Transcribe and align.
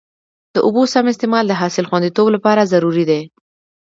د 0.53 0.55
اوبو 0.65 0.83
سم 0.93 1.05
استعمال 1.13 1.45
د 1.47 1.53
حاصل 1.61 1.85
خوندیتوب 1.89 2.27
لپاره 2.35 2.69
ضروري 2.73 3.03
دی. 3.09 3.21